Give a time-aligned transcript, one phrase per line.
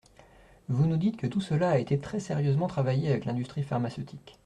[0.67, 4.39] Vous nous dites que tout cela a été très sérieusement travaillé avec l’industrie pharmaceutique.